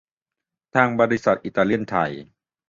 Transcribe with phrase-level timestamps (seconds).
[0.75, 2.11] ทางบริษัทอิตาเลียนไทย